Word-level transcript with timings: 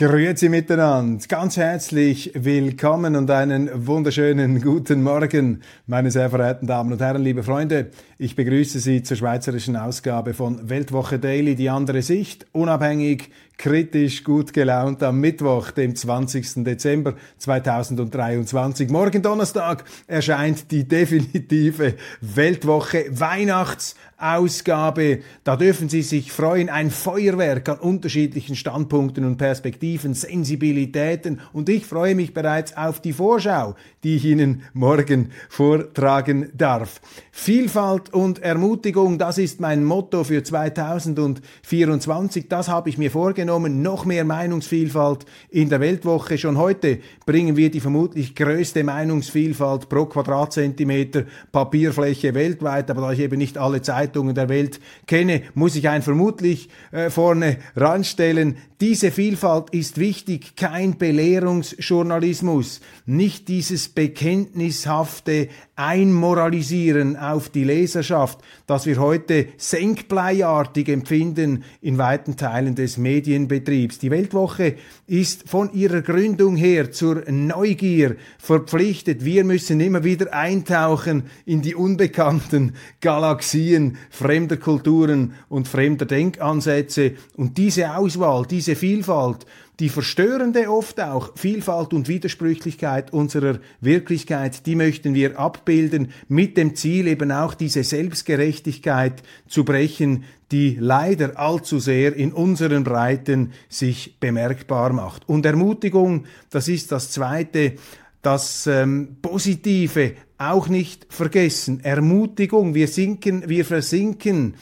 Grüezi 0.00 0.48
miteinander, 0.48 1.22
ganz 1.28 1.58
herzlich 1.58 2.32
willkommen 2.34 3.16
und 3.16 3.30
einen 3.30 3.86
wunderschönen 3.86 4.62
guten 4.62 5.02
Morgen, 5.02 5.60
meine 5.86 6.10
sehr 6.10 6.30
verehrten 6.30 6.66
Damen 6.66 6.90
und 6.90 7.02
Herren, 7.02 7.22
liebe 7.22 7.42
Freunde. 7.42 7.90
Ich 8.16 8.34
begrüße 8.34 8.78
Sie 8.78 9.02
zur 9.02 9.18
schweizerischen 9.18 9.76
Ausgabe 9.76 10.32
von 10.32 10.70
Weltwoche 10.70 11.18
Daily, 11.18 11.54
die 11.54 11.68
andere 11.68 12.00
Sicht, 12.00 12.46
unabhängig, 12.52 13.28
kritisch, 13.60 14.24
gut 14.24 14.54
gelaunt 14.54 15.02
am 15.02 15.20
Mittwoch, 15.20 15.70
dem 15.70 15.94
20. 15.94 16.64
Dezember 16.64 17.14
2023. 17.36 18.88
Morgen 18.88 19.20
Donnerstag 19.20 19.84
erscheint 20.06 20.70
die 20.70 20.88
definitive 20.88 21.94
Weltwoche 22.22 23.04
Weihnachts 23.10 23.96
Ausgabe. 24.20 25.20
Da 25.44 25.56
dürfen 25.56 25.88
Sie 25.88 26.02
sich 26.02 26.30
freuen. 26.30 26.68
Ein 26.68 26.90
Feuerwerk 26.90 27.68
an 27.70 27.78
unterschiedlichen 27.78 28.54
Standpunkten 28.54 29.24
und 29.24 29.38
Perspektiven, 29.38 30.14
Sensibilitäten. 30.14 31.40
Und 31.52 31.68
ich 31.68 31.86
freue 31.86 32.14
mich 32.14 32.34
bereits 32.34 32.76
auf 32.76 33.00
die 33.00 33.14
Vorschau, 33.14 33.74
die 34.04 34.16
ich 34.16 34.24
Ihnen 34.26 34.62
morgen 34.74 35.30
vortragen 35.48 36.50
darf. 36.54 37.00
Vielfalt 37.32 38.12
und 38.12 38.40
Ermutigung, 38.40 39.18
das 39.18 39.38
ist 39.38 39.60
mein 39.60 39.84
Motto 39.84 40.24
für 40.24 40.42
2024. 40.42 42.48
Das 42.48 42.68
habe 42.68 42.90
ich 42.90 42.98
mir 42.98 43.10
vorgenommen. 43.10 43.49
Noch 43.58 44.04
mehr 44.04 44.24
Meinungsvielfalt 44.24 45.26
in 45.50 45.68
der 45.68 45.80
Weltwoche. 45.80 46.38
Schon 46.38 46.56
heute 46.56 47.00
bringen 47.26 47.56
wir 47.56 47.70
die 47.70 47.80
vermutlich 47.80 48.34
größte 48.34 48.84
Meinungsvielfalt 48.84 49.88
pro 49.88 50.06
Quadratzentimeter 50.06 51.24
Papierfläche 51.50 52.34
weltweit. 52.34 52.90
Aber 52.90 53.02
da 53.02 53.12
ich 53.12 53.20
eben 53.20 53.38
nicht 53.38 53.58
alle 53.58 53.82
Zeitungen 53.82 54.34
der 54.34 54.48
Welt 54.48 54.80
kenne, 55.06 55.42
muss 55.54 55.74
ich 55.74 55.88
ein 55.88 56.02
vermutlich 56.02 56.68
äh, 56.92 57.10
vorne 57.10 57.58
ranstellen. 57.74 58.56
Diese 58.80 59.10
Vielfalt 59.10 59.70
ist 59.70 59.98
wichtig, 59.98 60.56
kein 60.56 60.96
Belehrungsjournalismus, 60.96 62.80
nicht 63.04 63.48
dieses 63.48 63.90
bekenntnishafte 63.90 65.48
Einmoralisieren 65.76 67.16
auf 67.16 67.50
die 67.50 67.64
Leserschaft, 67.64 68.38
das 68.66 68.86
wir 68.86 68.98
heute 68.98 69.48
senkbleiartig 69.58 70.88
empfinden 70.88 71.64
in 71.82 71.98
weiten 71.98 72.36
Teilen 72.36 72.74
des 72.74 72.96
Medienbetriebs. 73.40 73.98
Die 73.98 74.10
Weltwoche 74.10 74.74
ist 75.06 75.48
von 75.48 75.72
ihrer 75.72 76.02
Gründung 76.02 76.56
her 76.56 76.90
zur 76.90 77.24
Neugier 77.30 78.16
verpflichtet. 78.38 79.24
Wir 79.24 79.44
müssen 79.44 79.80
immer 79.80 80.04
wieder 80.04 80.32
eintauchen 80.32 81.24
in 81.46 81.62
die 81.62 81.74
unbekannten 81.74 82.74
Galaxien 83.00 83.96
fremder 84.10 84.56
Kulturen 84.56 85.34
und 85.48 85.68
fremder 85.68 86.06
Denkansätze 86.06 87.12
und 87.36 87.58
diese 87.58 87.96
Auswahl, 87.96 88.46
diese 88.46 88.76
Vielfalt, 88.76 89.46
die 89.80 89.88
verstörende 89.88 90.70
oft 90.70 91.00
auch 91.00 91.36
Vielfalt 91.36 91.94
und 91.94 92.06
Widersprüchlichkeit 92.06 93.14
unserer 93.14 93.60
Wirklichkeit, 93.80 94.66
die 94.66 94.76
möchten 94.76 95.14
wir 95.14 95.38
abbilden 95.38 96.12
mit 96.28 96.58
dem 96.58 96.76
Ziel 96.76 97.06
eben 97.06 97.32
auch 97.32 97.54
diese 97.54 97.82
Selbstgerechtigkeit 97.82 99.22
zu 99.48 99.64
brechen, 99.64 100.24
die 100.52 100.76
leider 100.78 101.38
allzu 101.38 101.78
sehr 101.78 102.14
in 102.14 102.32
unseren 102.32 102.84
Breiten 102.84 103.52
sich 103.70 104.20
bemerkbar 104.20 104.92
macht. 104.92 105.26
Und 105.26 105.46
Ermutigung, 105.46 106.26
das 106.50 106.68
ist 106.68 106.92
das 106.92 107.10
Zweite, 107.10 107.76
das 108.20 108.66
ähm, 108.66 109.16
Positive 109.22 110.12
auch 110.36 110.68
nicht 110.68 111.06
vergessen. 111.08 111.80
Ermutigung, 111.82 112.74
wir 112.74 112.88
sinken, 112.88 113.48
wir 113.48 113.64
versinken 113.64 114.56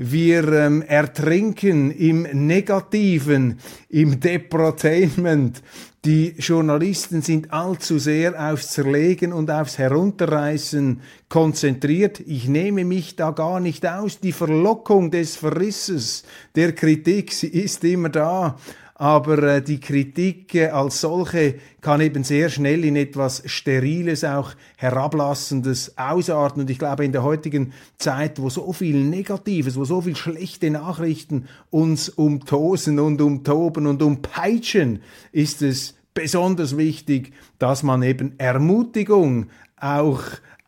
wir 0.00 0.52
ähm, 0.52 0.82
ertrinken 0.82 1.90
im 1.90 2.22
Negativen, 2.22 3.58
im 3.88 4.20
Deprotainment. 4.20 5.60
Die 6.04 6.36
Journalisten 6.38 7.20
sind 7.20 7.52
allzu 7.52 7.98
sehr 7.98 8.52
aufs 8.52 8.70
Zerlegen 8.70 9.32
und 9.32 9.50
aufs 9.50 9.76
Herunterreißen 9.76 11.00
konzentriert. 11.28 12.20
Ich 12.20 12.46
nehme 12.46 12.84
mich 12.84 13.16
da 13.16 13.32
gar 13.32 13.58
nicht 13.58 13.84
aus. 13.84 14.20
Die 14.20 14.30
Verlockung 14.30 15.10
des 15.10 15.34
Verrisses 15.34 16.22
der 16.54 16.76
Kritik, 16.76 17.32
sie 17.32 17.48
ist 17.48 17.82
immer 17.82 18.08
da 18.08 18.56
aber 19.00 19.40
äh, 19.44 19.62
die 19.62 19.78
Kritik 19.78 20.56
äh, 20.56 20.66
als 20.66 21.00
solche 21.00 21.54
kann 21.80 22.00
eben 22.00 22.24
sehr 22.24 22.48
schnell 22.50 22.84
in 22.84 22.96
etwas 22.96 23.42
Steriles, 23.46 24.24
auch 24.24 24.54
Herablassendes 24.76 25.96
ausarten. 25.96 26.62
Und 26.62 26.70
ich 26.70 26.80
glaube, 26.80 27.04
in 27.04 27.12
der 27.12 27.22
heutigen 27.22 27.72
Zeit, 27.96 28.42
wo 28.42 28.50
so 28.50 28.72
viel 28.72 29.04
Negatives, 29.04 29.76
wo 29.76 29.84
so 29.84 30.00
viel 30.00 30.16
schlechte 30.16 30.70
Nachrichten 30.70 31.46
uns 31.70 32.08
umtosen 32.08 32.98
und 32.98 33.20
umtoben 33.20 33.86
und 33.86 34.02
umpeitschen, 34.02 35.00
ist 35.30 35.62
es 35.62 35.94
besonders 36.12 36.76
wichtig, 36.76 37.32
dass 37.60 37.84
man 37.84 38.02
eben 38.02 38.34
Ermutigung 38.38 39.46
auch 39.80 40.22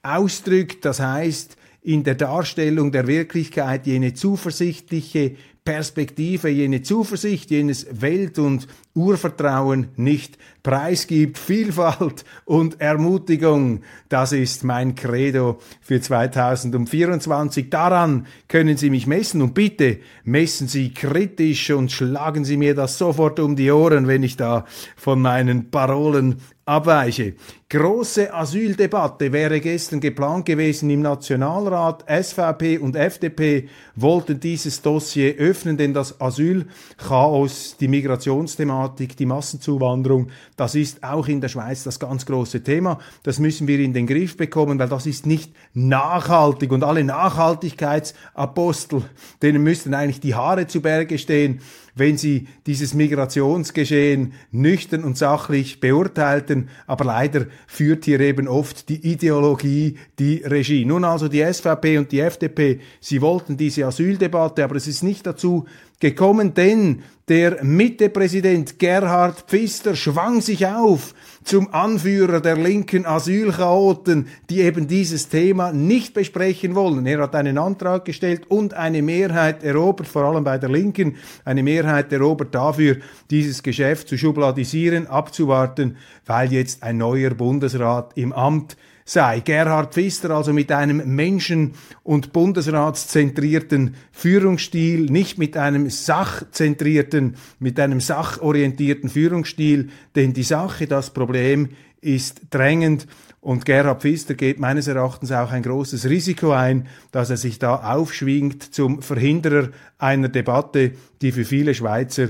ausdrückt. 0.04 0.84
Das 0.84 1.00
heißt, 1.00 1.56
in 1.82 2.04
der 2.04 2.14
Darstellung 2.14 2.92
der 2.92 3.08
Wirklichkeit 3.08 3.86
jene 3.86 4.14
zuversichtliche 4.14 5.34
Perspektive, 5.64 6.48
jene 6.48 6.82
Zuversicht, 6.82 7.50
jenes 7.50 7.86
Welt- 8.00 8.38
und 8.38 8.66
Urvertrauen 8.94 9.88
nicht 9.96 10.38
preisgibt. 10.62 11.38
Vielfalt 11.38 12.24
und 12.44 12.80
Ermutigung, 12.80 13.82
das 14.08 14.32
ist 14.32 14.64
mein 14.64 14.94
Credo 14.94 15.60
für 15.80 16.00
2024. 16.00 17.68
Daran 17.70 18.26
können 18.48 18.78
Sie 18.78 18.90
mich 18.90 19.06
messen 19.06 19.42
und 19.42 19.54
bitte 19.54 20.00
messen 20.24 20.66
Sie 20.66 20.94
kritisch 20.94 21.70
und 21.70 21.92
schlagen 21.92 22.44
Sie 22.44 22.56
mir 22.56 22.74
das 22.74 22.96
sofort 22.98 23.38
um 23.38 23.54
die 23.54 23.70
Ohren, 23.70 24.06
wenn 24.06 24.22
ich 24.22 24.36
da 24.36 24.64
von 24.96 25.20
meinen 25.20 25.70
Parolen 25.70 26.36
abweiche. 26.64 27.34
Große 27.72 28.34
Asyldebatte 28.34 29.30
wäre 29.30 29.60
gestern 29.60 30.00
geplant 30.00 30.44
gewesen 30.44 30.90
im 30.90 31.02
Nationalrat. 31.02 32.04
SVP 32.10 32.78
und 32.78 32.96
FDP 32.96 33.68
wollten 33.94 34.40
dieses 34.40 34.82
Dossier 34.82 35.36
öffnen, 35.36 35.76
denn 35.76 35.94
das 35.94 36.20
Asylchaos, 36.20 37.76
die 37.78 37.86
Migrationsthematik, 37.86 39.16
die 39.16 39.26
Massenzuwanderung, 39.26 40.30
das 40.56 40.74
ist 40.74 41.04
auch 41.04 41.28
in 41.28 41.40
der 41.40 41.46
Schweiz 41.46 41.84
das 41.84 42.00
ganz 42.00 42.26
große 42.26 42.64
Thema. 42.64 42.98
Das 43.22 43.38
müssen 43.38 43.68
wir 43.68 43.78
in 43.78 43.92
den 43.92 44.08
Griff 44.08 44.36
bekommen, 44.36 44.80
weil 44.80 44.88
das 44.88 45.06
ist 45.06 45.24
nicht 45.24 45.52
nachhaltig 45.72 46.72
und 46.72 46.82
alle 46.82 47.04
Nachhaltigkeitsapostel, 47.04 49.04
denen 49.42 49.62
müssten 49.62 49.94
eigentlich 49.94 50.18
die 50.18 50.34
Haare 50.34 50.66
zu 50.66 50.80
Berge 50.80 51.18
stehen, 51.18 51.60
wenn 51.94 52.18
sie 52.18 52.48
dieses 52.66 52.94
Migrationsgeschehen 52.94 54.32
nüchtern 54.50 55.04
und 55.04 55.18
sachlich 55.18 55.80
beurteilten. 55.80 56.68
Aber 56.86 57.04
leider 57.04 57.46
führt 57.66 58.04
hier 58.04 58.20
eben 58.20 58.48
oft 58.48 58.88
die 58.88 59.12
Ideologie 59.12 59.96
die 60.18 60.42
Regie. 60.44 60.84
Nun 60.84 61.04
also 61.04 61.28
die 61.28 61.44
SVP 61.44 61.98
und 61.98 62.12
die 62.12 62.20
FDP, 62.20 62.80
sie 63.00 63.20
wollten 63.20 63.56
diese 63.56 63.86
Asyldebatte, 63.86 64.64
aber 64.64 64.76
es 64.76 64.86
ist 64.86 65.02
nicht 65.02 65.26
dazu 65.26 65.66
gekommen, 66.00 66.54
denn 66.54 67.02
der 67.28 67.62
Mitte-Präsident 67.62 68.80
Gerhard 68.80 69.44
Pfister 69.46 69.94
schwang 69.94 70.40
sich 70.40 70.66
auf 70.66 71.14
zum 71.44 71.72
Anführer 71.72 72.40
der 72.40 72.56
linken 72.56 73.06
Asylchaoten, 73.06 74.26
die 74.48 74.62
eben 74.62 74.88
dieses 74.88 75.28
Thema 75.28 75.72
nicht 75.72 76.12
besprechen 76.12 76.74
wollen. 76.74 77.06
Er 77.06 77.20
hat 77.20 77.36
einen 77.36 77.56
Antrag 77.56 78.04
gestellt 78.04 78.50
und 78.50 78.74
eine 78.74 79.00
Mehrheit 79.02 79.62
erobert, 79.62 80.08
vor 80.08 80.24
allem 80.24 80.42
bei 80.42 80.58
der 80.58 80.70
Linken, 80.70 81.16
eine 81.44 81.62
Mehrheit 81.62 82.12
erobert 82.12 82.54
dafür, 82.54 82.96
dieses 83.30 83.62
Geschäft 83.62 84.08
zu 84.08 84.18
schubladisieren, 84.18 85.06
abzuwarten, 85.06 85.98
weil 86.26 86.52
jetzt 86.52 86.82
ein 86.82 86.98
neuer 86.98 87.30
Bundesrat 87.30 88.10
im 88.16 88.32
Amt 88.32 88.76
sei. 89.10 89.40
Gerhard 89.40 89.92
Pfister 89.92 90.30
also 90.30 90.52
mit 90.52 90.70
einem 90.70 91.16
menschen- 91.16 91.74
und 92.04 92.32
bundesratszentrierten 92.32 93.94
Führungsstil, 94.12 95.06
nicht 95.06 95.36
mit 95.36 95.56
einem 95.56 95.90
sachzentrierten, 95.90 97.34
mit 97.58 97.80
einem 97.80 98.00
sachorientierten 98.00 99.10
Führungsstil, 99.10 99.88
denn 100.14 100.32
die 100.32 100.44
Sache, 100.44 100.86
das 100.86 101.10
Problem 101.10 101.70
ist 102.00 102.42
drängend 102.50 103.06
Und 103.42 103.64
Gerhard 103.64 104.02
Pfister 104.02 104.34
geht 104.34 104.60
meines 104.60 104.86
Erachtens 104.86 105.32
auch 105.32 105.50
ein 105.50 105.62
großes 105.62 106.08
Risiko 106.08 106.52
ein, 106.52 106.86
dass 107.10 107.30
er 107.30 107.38
sich 107.38 107.58
da 107.58 107.76
aufschwingt 107.76 108.74
zum 108.74 109.00
Verhinderer 109.00 109.70
einer 109.98 110.28
Debatte, 110.28 110.92
die 111.22 111.32
für 111.32 111.44
viele 111.44 111.74
Schweizer 111.74 112.28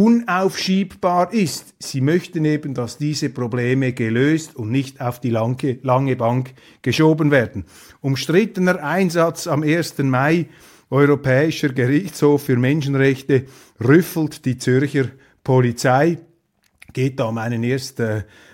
unaufschiebbar 0.00 1.30
ist. 1.34 1.74
Sie 1.78 2.00
möchten 2.00 2.46
eben, 2.46 2.72
dass 2.72 2.96
diese 2.96 3.28
Probleme 3.28 3.92
gelöst 3.92 4.56
und 4.56 4.70
nicht 4.70 5.02
auf 5.02 5.20
die 5.20 5.28
lange, 5.28 5.78
lange 5.82 6.16
Bank 6.16 6.54
geschoben 6.80 7.30
werden. 7.30 7.66
Umstrittener 8.00 8.82
Einsatz 8.82 9.46
am 9.46 9.62
1. 9.62 9.98
Mai 9.98 10.46
Europäischer 10.88 11.68
Gerichtshof 11.68 12.44
für 12.44 12.56
Menschenrechte 12.56 13.44
rüffelt 13.78 14.46
die 14.46 14.56
Zürcher 14.56 15.04
Polizei. 15.44 16.18
Geht 16.94 17.20
da 17.20 17.24
um 17.24 17.36
einen 17.36 17.62
1. 17.62 17.94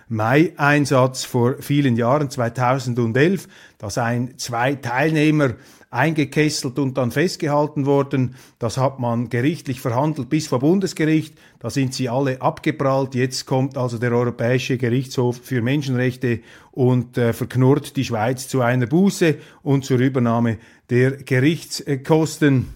Mai-Einsatz 0.09 1.25
vor 1.25 1.57
vielen 1.61 1.97
Jahren, 1.97 2.29
2011. 2.29 3.49
Da 3.79 3.89
seien 3.89 4.37
zwei 4.37 4.75
Teilnehmer 4.75 5.55
eingekesselt 5.97 6.79
und 6.79 6.97
dann 6.97 7.11
festgehalten 7.11 7.87
worden. 7.87 8.37
Das 8.59 8.77
hat 8.77 9.01
man 9.01 9.29
gerichtlich 9.29 9.81
verhandelt 9.81 10.29
bis 10.29 10.47
vor 10.47 10.61
Bundesgericht. 10.61 11.35
Da 11.59 11.71
sind 11.71 11.95
sie 11.95 12.09
alle 12.09 12.41
abgeprallt. 12.41 13.15
Jetzt 13.15 13.47
kommt 13.47 13.77
also 13.77 13.99
der 13.99 14.13
Europäische 14.13 14.79
Gerichtshof 14.79 15.41
für 15.43 15.63
Menschenrechte 15.63 16.41
und 16.71 17.19
äh, 17.19 17.33
verknurrt 17.33 17.97
die 17.97 18.05
Schweiz 18.05 18.49
zu 18.49 18.61
einer 18.61 18.87
Buße 18.87 19.37
und 19.63 19.85
zur 19.85 19.99
Übernahme 19.99 20.59
der 20.91 21.13
Gerichtskosten 21.13 22.69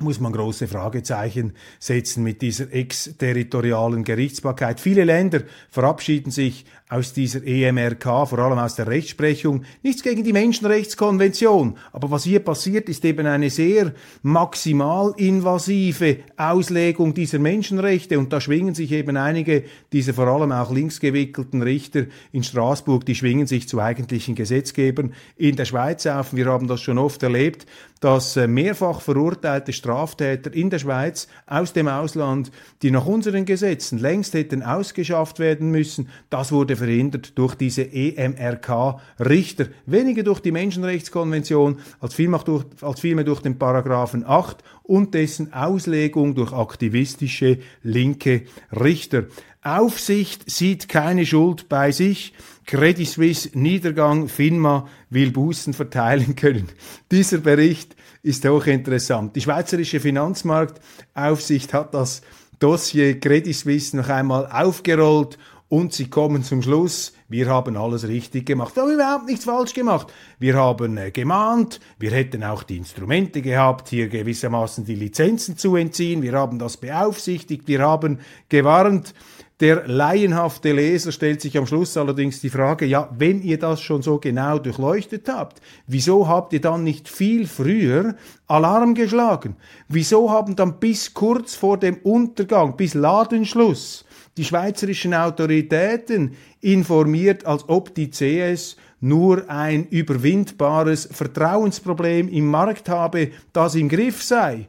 muss 0.00 0.20
man 0.20 0.32
große 0.32 0.66
Fragezeichen 0.68 1.52
setzen 1.78 2.22
mit 2.22 2.42
dieser 2.42 2.72
exterritorialen 2.72 4.04
Gerichtsbarkeit. 4.04 4.80
Viele 4.80 5.04
Länder 5.04 5.42
verabschieden 5.70 6.30
sich 6.30 6.64
aus 6.90 7.12
dieser 7.12 7.46
EMRK, 7.46 8.26
vor 8.28 8.38
allem 8.40 8.58
aus 8.58 8.74
der 8.74 8.88
Rechtsprechung. 8.88 9.62
Nichts 9.82 10.02
gegen 10.02 10.24
die 10.24 10.32
Menschenrechtskonvention, 10.32 11.76
aber 11.92 12.10
was 12.10 12.24
hier 12.24 12.40
passiert, 12.40 12.88
ist 12.88 13.04
eben 13.04 13.26
eine 13.26 13.48
sehr 13.48 13.94
maximal 14.22 15.14
invasive 15.16 16.18
Auslegung 16.36 17.14
dieser 17.14 17.38
Menschenrechte 17.38 18.18
und 18.18 18.32
da 18.32 18.40
schwingen 18.40 18.74
sich 18.74 18.90
eben 18.90 19.16
einige 19.16 19.62
dieser 19.92 20.14
vor 20.14 20.26
allem 20.26 20.50
auch 20.50 20.72
linksgewickelten 20.72 21.62
Richter 21.62 22.06
in 22.32 22.42
Straßburg, 22.42 23.06
die 23.06 23.14
schwingen 23.14 23.46
sich 23.46 23.68
zu 23.68 23.80
eigentlichen 23.80 24.34
Gesetzgebern 24.34 25.14
in 25.36 25.54
der 25.54 25.66
Schweiz 25.66 26.06
auf. 26.06 26.34
Wir 26.34 26.46
haben 26.46 26.66
das 26.66 26.80
schon 26.80 26.98
oft 26.98 27.22
erlebt, 27.22 27.66
dass 28.00 28.36
äh, 28.36 28.46
mehrfach 28.46 29.00
verurteilte 29.00 29.72
Straftäter 29.72 30.52
in 30.52 30.70
der 30.70 30.78
Schweiz 30.78 31.28
aus 31.46 31.72
dem 31.72 31.86
Ausland, 31.86 32.50
die 32.82 32.90
nach 32.90 33.06
unseren 33.06 33.44
Gesetzen 33.44 33.98
längst 33.98 34.34
hätten 34.34 34.62
ausgeschafft 34.62 35.38
werden 35.38 35.70
müssen, 35.70 36.08
das 36.30 36.50
wurde 36.50 36.76
verhindert 36.76 37.38
durch 37.38 37.54
diese 37.54 37.82
EMRK-Richter. 37.82 39.66
Weniger 39.86 40.22
durch 40.22 40.40
die 40.40 40.52
Menschenrechtskonvention 40.52 41.78
als 42.00 42.14
vielmehr 42.14 42.40
durch, 42.40 42.64
als 42.80 43.00
vielmehr 43.00 43.24
durch 43.24 43.40
den 43.40 43.58
Paragraphen 43.58 44.24
8 44.26 44.64
und 44.82 45.14
dessen 45.14 45.52
Auslegung 45.52 46.34
durch 46.34 46.52
aktivistische 46.52 47.58
linke 47.82 48.42
Richter. 48.72 49.24
Aufsicht 49.62 50.50
sieht 50.50 50.88
keine 50.88 51.26
Schuld 51.26 51.68
bei 51.68 51.92
sich. 51.92 52.32
Credit 52.66 53.06
Suisse 53.06 53.50
Niedergang, 53.52 54.28
FINMA 54.28 54.88
will 55.10 55.30
Bußen 55.32 55.74
verteilen 55.74 56.34
können. 56.34 56.68
Dieser 57.10 57.38
Bericht 57.38 57.94
ist 58.22 58.48
hochinteressant. 58.48 59.36
Die 59.36 59.40
Schweizerische 59.40 60.00
Finanzmarktaufsicht 60.00 61.74
hat 61.74 61.92
das 61.94 62.22
Dossier 62.58 63.20
Credit 63.20 63.54
Suisse 63.54 63.96
noch 63.96 64.08
einmal 64.08 64.46
aufgerollt 64.46 65.36
und 65.68 65.92
sie 65.92 66.10
kommen 66.10 66.42
zum 66.42 66.62
Schluss, 66.62 67.12
wir 67.28 67.46
haben 67.46 67.76
alles 67.76 68.08
richtig 68.08 68.44
gemacht. 68.44 68.74
Wir 68.74 68.82
haben 68.82 68.92
überhaupt 68.92 69.26
nichts 69.26 69.44
falsch 69.44 69.72
gemacht. 69.72 70.12
Wir 70.40 70.56
haben 70.56 70.96
äh, 70.96 71.12
gemahnt, 71.12 71.78
wir 71.96 72.10
hätten 72.10 72.42
auch 72.42 72.64
die 72.64 72.76
Instrumente 72.76 73.40
gehabt, 73.40 73.88
hier 73.88 74.08
gewissermaßen 74.08 74.84
die 74.84 74.96
Lizenzen 74.96 75.56
zu 75.56 75.76
entziehen. 75.76 76.22
Wir 76.22 76.32
haben 76.32 76.58
das 76.58 76.76
beaufsichtigt, 76.76 77.68
wir 77.68 77.82
haben 77.82 78.18
gewarnt. 78.48 79.14
Der 79.60 79.86
laienhafte 79.86 80.72
Leser 80.72 81.12
stellt 81.12 81.42
sich 81.42 81.58
am 81.58 81.66
Schluss 81.66 81.94
allerdings 81.98 82.40
die 82.40 82.48
Frage, 82.48 82.86
ja, 82.86 83.10
wenn 83.18 83.42
ihr 83.42 83.58
das 83.58 83.82
schon 83.82 84.00
so 84.00 84.16
genau 84.16 84.58
durchleuchtet 84.58 85.28
habt, 85.28 85.60
wieso 85.86 86.26
habt 86.28 86.54
ihr 86.54 86.62
dann 86.62 86.82
nicht 86.82 87.10
viel 87.10 87.46
früher 87.46 88.14
Alarm 88.46 88.94
geschlagen? 88.94 89.56
Wieso 89.86 90.30
haben 90.30 90.56
dann 90.56 90.80
bis 90.80 91.12
kurz 91.12 91.54
vor 91.54 91.76
dem 91.76 91.98
Untergang, 91.98 92.74
bis 92.78 92.94
Ladenschluss, 92.94 94.06
die 94.38 94.46
schweizerischen 94.46 95.12
Autoritäten 95.12 96.36
informiert, 96.62 97.44
als 97.44 97.68
ob 97.68 97.94
die 97.94 98.10
CS 98.10 98.76
nur 99.00 99.48
ein 99.50 99.86
überwindbares 99.88 101.06
Vertrauensproblem 101.12 102.28
im 102.28 102.46
Markt 102.46 102.88
habe, 102.88 103.30
das 103.52 103.74
im 103.74 103.90
Griff 103.90 104.22
sei. 104.22 104.68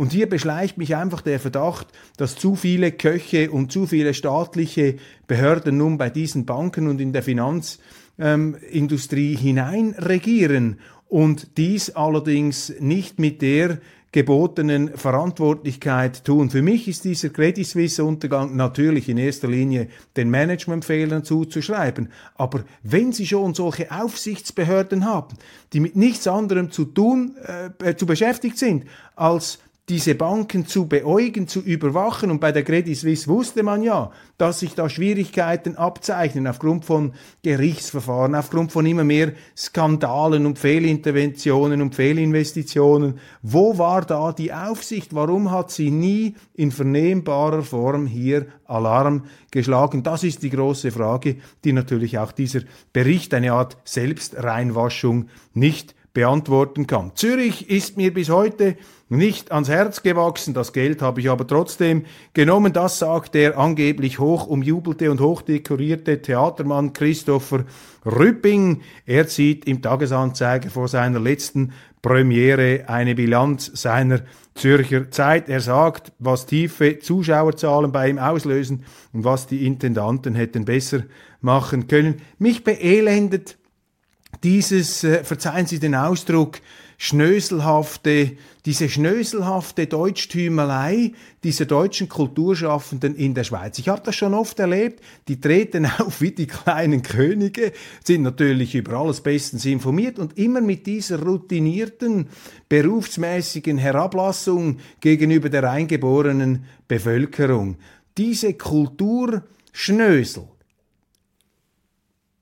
Und 0.00 0.12
hier 0.12 0.28
beschleicht 0.30 0.78
mich 0.78 0.96
einfach 0.96 1.20
der 1.20 1.38
Verdacht, 1.38 1.88
dass 2.16 2.34
zu 2.34 2.56
viele 2.56 2.90
Köche 2.90 3.50
und 3.50 3.70
zu 3.70 3.86
viele 3.86 4.14
staatliche 4.14 4.94
Behörden 5.26 5.76
nun 5.76 5.98
bei 5.98 6.08
diesen 6.08 6.46
Banken 6.46 6.88
und 6.88 7.02
in 7.02 7.12
der 7.12 7.22
Finanzindustrie 7.22 9.34
ähm, 9.34 9.38
hineinregieren 9.38 10.80
und 11.06 11.58
dies 11.58 11.90
allerdings 11.90 12.72
nicht 12.80 13.18
mit 13.18 13.42
der 13.42 13.76
gebotenen 14.10 14.96
Verantwortlichkeit 14.96 16.24
tun. 16.24 16.48
Für 16.48 16.62
mich 16.62 16.88
ist 16.88 17.04
dieser 17.04 17.28
Credit 17.28 17.66
Suisse 17.66 18.02
Untergang 18.02 18.56
natürlich 18.56 19.06
in 19.10 19.18
erster 19.18 19.48
Linie 19.48 19.88
den 20.16 20.30
Managementfehlern 20.30 21.24
zuzuschreiben. 21.24 22.08
Aber 22.36 22.64
wenn 22.82 23.12
Sie 23.12 23.26
schon 23.26 23.52
solche 23.52 23.92
Aufsichtsbehörden 23.92 25.04
haben, 25.04 25.36
die 25.74 25.80
mit 25.80 25.94
nichts 25.94 26.26
anderem 26.26 26.70
zu 26.70 26.86
tun, 26.86 27.36
äh, 27.84 27.96
zu 27.96 28.06
beschäftigt 28.06 28.56
sind, 28.56 28.86
als 29.14 29.58
diese 29.90 30.14
Banken 30.14 30.68
zu 30.68 30.86
beäugen, 30.86 31.48
zu 31.48 31.60
überwachen. 31.60 32.30
Und 32.30 32.40
bei 32.40 32.52
der 32.52 32.62
Credit 32.62 32.96
Suisse 32.96 33.26
wusste 33.26 33.64
man 33.64 33.82
ja, 33.82 34.12
dass 34.38 34.60
sich 34.60 34.74
da 34.74 34.88
Schwierigkeiten 34.88 35.74
abzeichnen 35.74 36.46
aufgrund 36.46 36.84
von 36.84 37.12
Gerichtsverfahren, 37.42 38.36
aufgrund 38.36 38.70
von 38.70 38.86
immer 38.86 39.02
mehr 39.02 39.32
Skandalen 39.56 40.46
und 40.46 40.60
Fehlinterventionen 40.60 41.82
und 41.82 41.96
Fehlinvestitionen. 41.96 43.18
Wo 43.42 43.78
war 43.78 44.02
da 44.02 44.32
die 44.32 44.52
Aufsicht? 44.52 45.12
Warum 45.12 45.50
hat 45.50 45.72
sie 45.72 45.90
nie 45.90 46.36
in 46.54 46.70
vernehmbarer 46.70 47.62
Form 47.62 48.06
hier 48.06 48.46
Alarm 48.66 49.24
geschlagen? 49.50 50.04
Das 50.04 50.22
ist 50.22 50.44
die 50.44 50.50
große 50.50 50.92
Frage, 50.92 51.36
die 51.64 51.72
natürlich 51.72 52.16
auch 52.16 52.30
dieser 52.30 52.60
Bericht, 52.92 53.34
eine 53.34 53.54
Art 53.54 53.76
Selbstreinwaschung, 53.84 55.28
nicht 55.52 55.96
beantworten 56.12 56.86
kann. 56.86 57.12
Zürich 57.16 57.68
ist 57.70 57.96
mir 57.96 58.14
bis 58.14 58.30
heute 58.30 58.76
nicht 59.10 59.50
ans 59.50 59.68
Herz 59.68 60.02
gewachsen, 60.02 60.54
das 60.54 60.72
Geld 60.72 61.02
habe 61.02 61.20
ich 61.20 61.28
aber 61.28 61.44
trotzdem 61.44 62.04
genommen. 62.32 62.72
Das 62.72 63.00
sagt 63.00 63.34
der 63.34 63.58
angeblich 63.58 64.20
hoch 64.20 64.46
umjubelte 64.46 65.10
und 65.10 65.20
hochdekorierte 65.20 66.22
Theatermann 66.22 66.92
Christopher 66.92 67.64
Rüpping. 68.06 68.82
Er 69.06 69.26
zieht 69.26 69.66
im 69.66 69.82
Tagesanzeiger 69.82 70.70
vor 70.70 70.86
seiner 70.86 71.18
letzten 71.18 71.72
Premiere 72.02 72.84
eine 72.86 73.16
Bilanz 73.16 73.72
seiner 73.74 74.20
Zürcher 74.54 75.10
Zeit. 75.10 75.48
Er 75.48 75.60
sagt, 75.60 76.12
was 76.20 76.46
tiefe 76.46 77.00
Zuschauerzahlen 77.00 77.90
bei 77.90 78.08
ihm 78.08 78.18
auslösen 78.18 78.84
und 79.12 79.24
was 79.24 79.48
die 79.48 79.66
Intendanten 79.66 80.36
hätten 80.36 80.64
besser 80.64 81.02
machen 81.40 81.88
können. 81.88 82.22
Mich 82.38 82.62
beelendet 82.62 83.58
dieses, 84.44 85.02
äh, 85.04 85.24
verzeihen 85.24 85.66
Sie 85.66 85.80
den 85.80 85.94
Ausdruck, 85.94 86.60
schnöselhafte, 87.02 88.32
diese 88.66 88.90
schnöselhafte 88.90 89.86
Deutschtümelei 89.86 91.12
dieser 91.42 91.64
deutschen 91.64 92.10
Kulturschaffenden 92.10 93.16
in 93.16 93.32
der 93.32 93.44
Schweiz. 93.44 93.78
Ich 93.78 93.88
habe 93.88 94.02
das 94.04 94.16
schon 94.16 94.34
oft 94.34 94.58
erlebt, 94.58 95.02
die 95.26 95.40
treten 95.40 95.86
auf 95.98 96.20
wie 96.20 96.32
die 96.32 96.46
kleinen 96.46 97.00
Könige, 97.00 97.72
sind 98.04 98.20
natürlich 98.20 98.74
über 98.74 98.98
alles 98.98 99.22
bestens 99.22 99.64
informiert 99.64 100.18
und 100.18 100.36
immer 100.36 100.60
mit 100.60 100.86
dieser 100.86 101.22
routinierten, 101.22 102.28
berufsmäßigen 102.68 103.78
Herablassung 103.78 104.76
gegenüber 105.00 105.48
der 105.48 105.70
eingeborenen 105.70 106.66
Bevölkerung. 106.86 107.78
Diese 108.18 108.52
Kulturschnösel, 108.52 110.42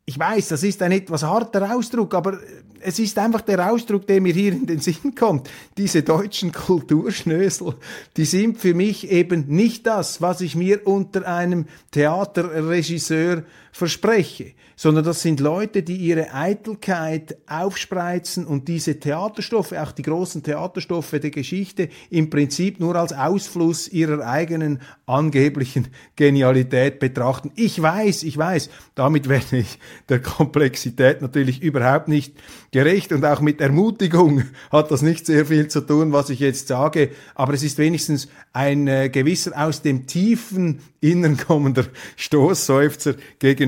ich 0.08 0.18
weiß, 0.18 0.48
das 0.48 0.62
ist 0.62 0.80
ein 0.80 0.92
etwas 0.92 1.22
harter 1.22 1.76
Ausdruck, 1.76 2.14
aber 2.14 2.38
es 2.80 2.98
ist 2.98 3.18
einfach 3.18 3.42
der 3.42 3.70
Ausdruck, 3.70 4.06
der 4.06 4.22
mir 4.22 4.32
hier 4.32 4.52
in 4.52 4.64
den 4.64 4.80
Sinn 4.80 5.14
kommt. 5.14 5.50
Diese 5.76 6.02
deutschen 6.02 6.50
Kulturschnösel, 6.50 7.74
die 8.16 8.24
sind 8.24 8.56
für 8.56 8.72
mich 8.72 9.10
eben 9.10 9.44
nicht 9.48 9.86
das, 9.86 10.22
was 10.22 10.40
ich 10.40 10.56
mir 10.56 10.86
unter 10.86 11.28
einem 11.28 11.66
Theaterregisseur 11.90 13.42
verspreche, 13.78 14.54
sondern 14.74 15.04
das 15.04 15.22
sind 15.22 15.38
Leute, 15.38 15.84
die 15.84 15.96
ihre 15.96 16.34
Eitelkeit 16.34 17.36
aufspreizen 17.46 18.44
und 18.44 18.66
diese 18.66 18.98
Theaterstoffe, 18.98 19.72
auch 19.72 19.92
die 19.92 20.02
großen 20.02 20.42
Theaterstoffe 20.42 21.12
der 21.12 21.30
Geschichte, 21.30 21.88
im 22.10 22.28
Prinzip 22.28 22.80
nur 22.80 22.96
als 22.96 23.12
Ausfluss 23.12 23.86
ihrer 23.86 24.26
eigenen 24.26 24.80
angeblichen 25.06 25.88
Genialität 26.16 26.98
betrachten. 26.98 27.52
Ich 27.54 27.80
weiß, 27.80 28.24
ich 28.24 28.36
weiß, 28.36 28.68
damit 28.96 29.28
werde 29.28 29.58
ich 29.58 29.78
der 30.08 30.20
Komplexität 30.20 31.22
natürlich 31.22 31.62
überhaupt 31.62 32.08
nicht 32.08 32.34
gerecht 32.72 33.12
und 33.12 33.24
auch 33.24 33.40
mit 33.40 33.60
Ermutigung 33.60 34.42
hat 34.72 34.90
das 34.90 35.02
nicht 35.02 35.24
sehr 35.24 35.46
viel 35.46 35.68
zu 35.68 35.82
tun, 35.82 36.12
was 36.12 36.30
ich 36.30 36.40
jetzt 36.40 36.66
sage, 36.66 37.10
aber 37.36 37.54
es 37.54 37.62
ist 37.62 37.78
wenigstens 37.78 38.28
ein 38.52 38.88
äh, 38.88 39.08
gewisser 39.08 39.52
aus 39.54 39.82
dem 39.82 40.08
tiefen 40.08 40.80
Innern 41.00 41.36
kommender 41.36 41.84
Stoßseufzer 42.16 43.14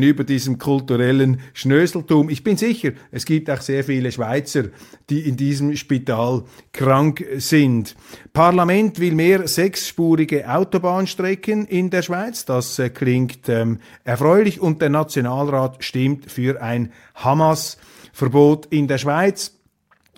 gegenüber 0.01 0.25
diesem 0.25 0.59
kulturellen 0.59 1.41
Schnöseltum. 1.53 2.31
Ich 2.31 2.43
bin 2.43 2.57
sicher, 2.57 2.93
es 3.11 3.27
gibt 3.27 3.51
auch 3.51 3.61
sehr 3.61 3.85
viele 3.85 4.11
Schweizer, 4.11 4.65
die 5.11 5.21
in 5.21 5.37
diesem 5.37 5.77
Spital 5.77 6.45
krank 6.73 7.23
sind. 7.37 7.95
Parlament 8.33 8.99
will 8.99 9.15
mehr 9.15 9.47
sechsspurige 9.47 10.49
Autobahnstrecken 10.49 11.67
in 11.67 11.91
der 11.91 12.01
Schweiz. 12.01 12.47
Das 12.47 12.79
äh, 12.79 12.89
klingt 12.89 13.49
ähm, 13.51 13.79
erfreulich 14.03 14.61
und 14.61 14.81
der 14.81 14.89
Nationalrat 14.89 15.85
stimmt 15.85 16.31
für 16.31 16.63
ein 16.63 16.93
Hamas-Verbot 17.17 18.67
in 18.71 18.89
der 18.89 18.97
Schweiz. 18.97 19.60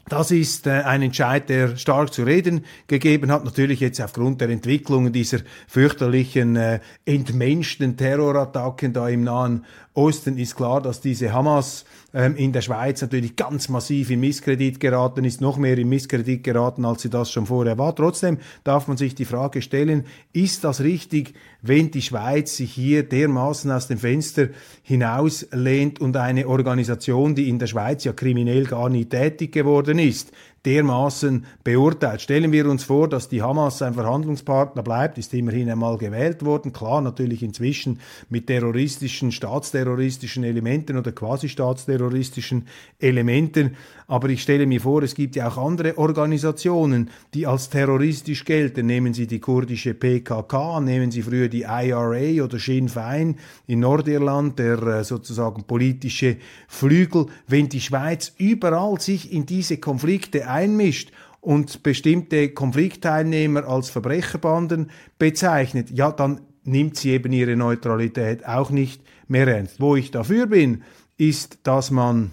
Das 0.08 0.30
ist 0.30 0.66
äh, 0.66 0.70
ein 0.70 1.02
Entscheid, 1.02 1.48
der 1.48 1.76
stark 1.76 2.12
zu 2.12 2.24
reden 2.24 2.64
gegeben 2.86 3.30
hat. 3.30 3.44
Natürlich 3.44 3.80
jetzt 3.80 4.00
aufgrund 4.00 4.40
der 4.40 4.50
Entwicklungen 4.50 5.12
dieser 5.12 5.38
fürchterlichen, 5.68 6.56
äh, 6.56 6.80
entmenschten 7.04 7.96
Terrorattacken 7.96 8.92
da 8.92 9.08
im 9.08 9.24
Nahen 9.24 9.64
Osten 9.94 10.38
ist 10.38 10.56
klar, 10.56 10.80
dass 10.80 11.02
diese 11.02 11.34
Hamas 11.34 11.84
ähm, 12.14 12.34
in 12.36 12.52
der 12.52 12.62
Schweiz 12.62 13.02
natürlich 13.02 13.36
ganz 13.36 13.68
massiv 13.68 14.08
in 14.08 14.20
Misskredit 14.20 14.80
geraten 14.80 15.22
ist, 15.24 15.42
noch 15.42 15.58
mehr 15.58 15.76
in 15.76 15.86
Misskredit 15.90 16.42
geraten, 16.42 16.86
als 16.86 17.02
sie 17.02 17.10
das 17.10 17.30
schon 17.30 17.44
vorher 17.44 17.76
war. 17.76 17.94
Trotzdem 17.94 18.38
darf 18.64 18.88
man 18.88 18.96
sich 18.96 19.14
die 19.14 19.26
Frage 19.26 19.60
stellen, 19.60 20.06
ist 20.32 20.64
das 20.64 20.80
richtig, 20.80 21.34
wenn 21.60 21.90
die 21.90 22.00
Schweiz 22.00 22.56
sich 22.56 22.72
hier 22.72 23.02
dermaßen 23.02 23.70
aus 23.70 23.86
dem 23.86 23.98
Fenster 23.98 24.48
hinauslehnt 24.82 26.00
und 26.00 26.16
eine 26.16 26.48
Organisation, 26.48 27.34
die 27.34 27.50
in 27.50 27.58
der 27.58 27.66
Schweiz 27.66 28.04
ja 28.04 28.14
kriminell 28.14 28.64
gar 28.64 28.88
nie 28.88 29.04
tätig 29.04 29.52
geworden 29.52 29.91
ist, 29.98 30.32
dermaßen 30.64 31.44
beurteilt. 31.64 32.22
Stellen 32.22 32.52
wir 32.52 32.66
uns 32.68 32.84
vor, 32.84 33.08
dass 33.08 33.28
die 33.28 33.42
Hamas 33.42 33.82
ein 33.82 33.94
Verhandlungspartner 33.94 34.82
bleibt, 34.82 35.18
ist 35.18 35.34
immerhin 35.34 35.70
einmal 35.70 35.98
gewählt 35.98 36.44
worden, 36.44 36.72
klar 36.72 37.00
natürlich 37.00 37.42
inzwischen 37.42 38.00
mit 38.28 38.46
terroristischen, 38.46 39.32
staatsterroristischen 39.32 40.44
Elementen 40.44 40.96
oder 40.96 41.12
quasi 41.12 41.48
staatsterroristischen 41.48 42.66
Elementen, 43.00 43.76
aber 44.12 44.28
ich 44.28 44.42
stelle 44.42 44.66
mir 44.66 44.78
vor, 44.78 45.02
es 45.02 45.14
gibt 45.14 45.36
ja 45.36 45.48
auch 45.48 45.56
andere 45.56 45.96
Organisationen, 45.96 47.08
die 47.32 47.46
als 47.46 47.70
terroristisch 47.70 48.44
gelten. 48.44 48.84
Nehmen 48.84 49.14
Sie 49.14 49.26
die 49.26 49.40
kurdische 49.40 49.94
PKK, 49.94 50.82
nehmen 50.82 51.10
Sie 51.10 51.22
früher 51.22 51.48
die 51.48 51.62
IRA 51.62 52.44
oder 52.44 52.58
Sinn 52.58 52.90
Fein 52.90 53.36
in 53.66 53.80
Nordirland, 53.80 54.58
der 54.58 54.82
äh, 54.82 55.04
sozusagen 55.04 55.64
politische 55.64 56.36
Flügel. 56.68 57.28
Wenn 57.46 57.70
die 57.70 57.80
Schweiz 57.80 58.34
überall 58.36 59.00
sich 59.00 59.32
in 59.32 59.46
diese 59.46 59.78
Konflikte 59.78 60.46
einmischt 60.52 61.12
und 61.40 61.82
bestimmte 61.82 62.50
Konfliktteilnehmer 62.50 63.66
als 63.66 63.90
Verbrecherbanden 63.90 64.90
bezeichnet, 65.18 65.90
ja, 65.90 66.12
dann 66.12 66.42
nimmt 66.64 66.96
sie 66.96 67.10
eben 67.10 67.32
ihre 67.32 67.56
Neutralität 67.56 68.46
auch 68.46 68.70
nicht 68.70 69.02
mehr 69.26 69.48
ernst. 69.48 69.80
Wo 69.80 69.96
ich 69.96 70.10
dafür 70.10 70.46
bin, 70.46 70.82
ist, 71.16 71.58
dass 71.64 71.90
man 71.90 72.30